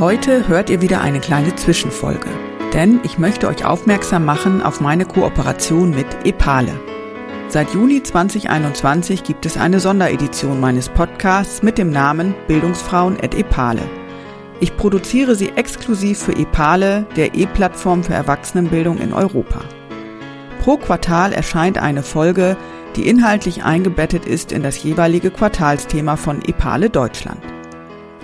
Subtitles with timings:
[0.00, 2.30] Heute hört ihr wieder eine kleine Zwischenfolge,
[2.72, 6.72] denn ich möchte euch aufmerksam machen auf meine Kooperation mit Epale.
[7.48, 13.82] Seit Juni 2021 gibt es eine Sonderedition meines Podcasts mit dem Namen Bildungsfrauen et Epale.
[14.58, 19.60] Ich produziere sie exklusiv für Epale, der E-Plattform für Erwachsenenbildung in Europa.
[20.62, 22.56] Pro Quartal erscheint eine Folge,
[22.96, 27.42] die inhaltlich eingebettet ist in das jeweilige Quartalsthema von Epale Deutschland.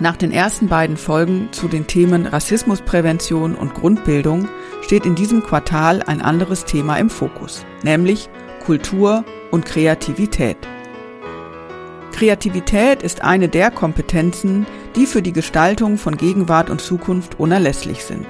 [0.00, 4.48] Nach den ersten beiden Folgen zu den Themen Rassismusprävention und Grundbildung
[4.82, 8.28] steht in diesem Quartal ein anderes Thema im Fokus, nämlich
[8.66, 10.56] Kultur und Kreativität.
[12.10, 18.26] Kreativität ist eine der Kompetenzen, die für die Gestaltung von Gegenwart und Zukunft unerlässlich sind.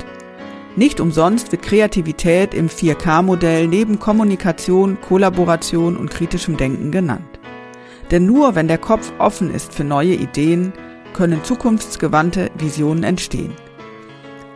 [0.77, 7.39] Nicht umsonst wird Kreativität im 4K-Modell neben Kommunikation, Kollaboration und kritischem Denken genannt.
[8.11, 10.73] Denn nur wenn der Kopf offen ist für neue Ideen,
[11.15, 13.55] können zukunftsgewandte Visionen entstehen.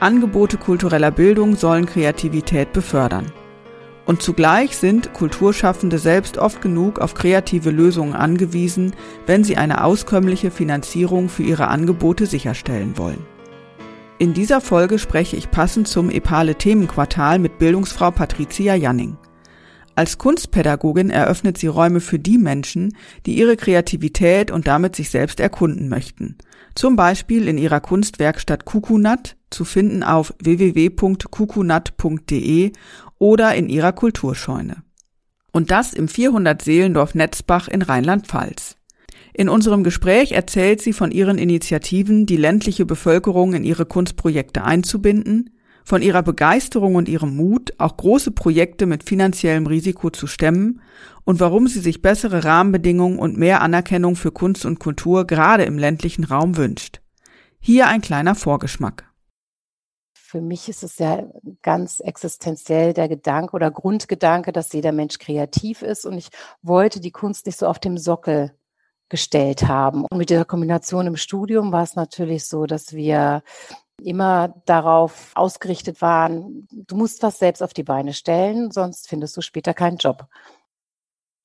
[0.01, 3.33] Angebote kultureller Bildung sollen Kreativität befördern.
[4.05, 8.95] Und zugleich sind Kulturschaffende selbst oft genug auf kreative Lösungen angewiesen,
[9.27, 13.27] wenn sie eine auskömmliche Finanzierung für ihre Angebote sicherstellen wollen.
[14.19, 19.17] In dieser Folge spreche ich passend zum Epale Themenquartal mit Bildungsfrau Patricia Janning.
[19.99, 22.97] Als Kunstpädagogin eröffnet sie Räume für die Menschen,
[23.27, 26.39] die ihre Kreativität und damit sich selbst erkunden möchten.
[26.77, 32.71] Zum Beispiel in ihrer Kunstwerkstatt Kukunat, zu finden auf www.kukunat.de
[33.19, 34.85] oder in ihrer Kulturscheune.
[35.51, 38.77] Und das im 400 Seelendorf Netzbach in Rheinland-Pfalz.
[39.35, 45.51] In unserem Gespräch erzählt sie von ihren Initiativen, die ländliche Bevölkerung in ihre Kunstprojekte einzubinden,
[45.89, 50.83] von ihrer Begeisterung und ihrem Mut, auch große Projekte mit finanziellem Risiko zu stemmen
[51.25, 55.78] und warum sie sich bessere Rahmenbedingungen und mehr Anerkennung für Kunst und Kultur gerade im
[55.78, 57.00] ländlichen Raum wünscht.
[57.59, 59.10] Hier ein kleiner Vorgeschmack.
[60.12, 61.25] Für mich ist es ja
[61.62, 66.28] ganz existenziell der Gedanke oder Grundgedanke, dass jeder Mensch kreativ ist und ich
[66.60, 68.53] wollte die Kunst nicht so auf dem Sockel
[69.09, 70.04] gestellt haben.
[70.04, 73.43] Und mit der Kombination im Studium war es natürlich so, dass wir
[74.03, 79.41] immer darauf ausgerichtet waren, du musst was selbst auf die Beine stellen, sonst findest du
[79.41, 80.26] später keinen Job.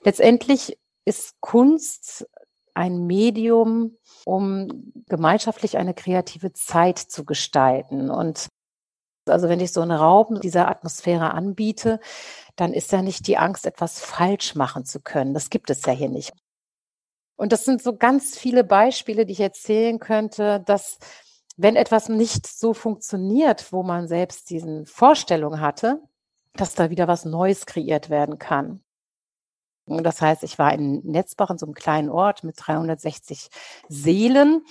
[0.04, 2.28] Letztendlich ist Kunst
[2.74, 8.10] ein Medium, um gemeinschaftlich eine kreative Zeit zu gestalten.
[8.10, 8.48] Und
[9.28, 12.00] also wenn ich so einen Raum dieser Atmosphäre anbiete,
[12.56, 15.34] dann ist ja nicht die Angst, etwas falsch machen zu können.
[15.34, 16.34] Das gibt es ja hier nicht.
[17.36, 21.00] Und das sind so ganz viele Beispiele, die ich erzählen könnte, dass
[21.56, 26.02] wenn etwas nicht so funktioniert, wo man selbst diesen Vorstellung hatte,
[26.54, 28.84] dass da wieder was Neues kreiert werden kann.
[29.86, 33.50] Das heißt, ich war in Netzbach in so einem kleinen Ort mit 360
[33.90, 34.64] Seelen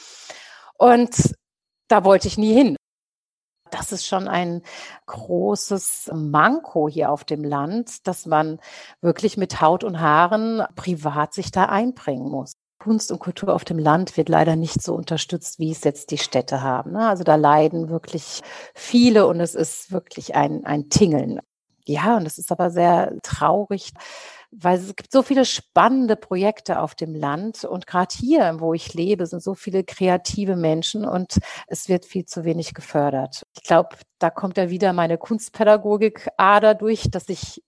[0.79, 1.35] und
[1.89, 2.77] da wollte ich nie hin.
[3.71, 4.63] Das ist schon ein
[5.07, 8.61] großes Manko hier auf dem Land, dass man
[9.01, 12.53] wirklich mit Haut und Haaren privat sich da einbringen muss.
[12.83, 16.19] Kunst und Kultur auf dem Land wird leider nicht so unterstützt, wie es jetzt die
[16.19, 16.93] Städte haben.
[16.93, 17.09] Ne?
[17.09, 18.43] Also da leiden wirklich
[18.75, 21.39] viele und es ist wirklich ein, ein Tingeln.
[21.85, 23.93] Ja, und es ist aber sehr traurig,
[24.51, 28.95] weil es gibt so viele spannende Projekte auf dem Land und gerade hier, wo ich
[28.95, 31.39] lebe, sind so viele kreative Menschen und
[31.69, 33.47] es wird viel zu wenig gefördert.
[33.55, 37.63] Ich glaube, da kommt ja wieder meine Kunstpädagogik-Ader durch, dass ich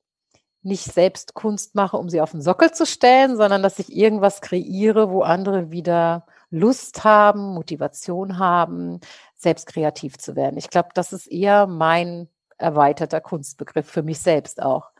[0.64, 4.41] nicht selbst Kunst mache, um sie auf den Sockel zu stellen, sondern dass ich irgendwas
[4.41, 9.00] kreiere, wo andere wieder Lust haben, Motivation haben,
[9.36, 10.56] selbst kreativ zu werden.
[10.56, 14.91] Ich glaube, das ist eher mein erweiterter Kunstbegriff für mich selbst auch.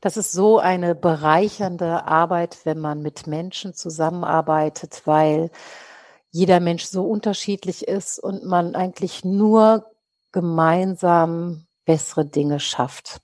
[0.00, 5.50] Das ist so eine bereichernde Arbeit, wenn man mit Menschen zusammenarbeitet, weil
[6.30, 9.90] jeder Mensch so unterschiedlich ist und man eigentlich nur
[10.30, 13.20] gemeinsam bessere Dinge schafft.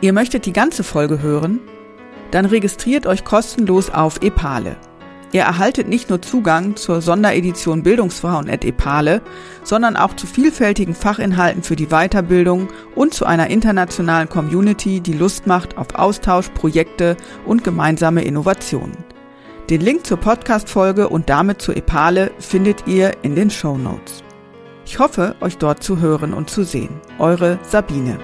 [0.00, 1.60] Ihr möchtet die ganze Folge hören?
[2.30, 4.76] Dann registriert euch kostenlos auf Epale.
[5.32, 9.20] Ihr erhaltet nicht nur Zugang zur Sonderedition Bildungsfrauen at Epale,
[9.62, 15.46] sondern auch zu vielfältigen Fachinhalten für die Weiterbildung und zu einer internationalen Community, die Lust
[15.46, 18.96] macht auf Austausch, Projekte und gemeinsame Innovationen.
[19.68, 24.22] Den Link zur Podcast-Folge und damit zu Epale findet ihr in den Show Notes.
[24.86, 27.02] Ich hoffe, euch dort zu hören und zu sehen.
[27.18, 28.18] Eure Sabine.